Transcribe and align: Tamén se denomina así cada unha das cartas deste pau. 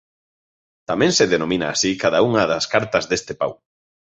Tamén 0.89 1.11
se 1.17 1.29
denomina 1.33 1.67
así 1.71 1.91
cada 2.03 2.19
unha 2.29 2.43
das 2.51 2.65
cartas 2.73 3.03
deste 3.09 3.33
pau. 3.41 3.53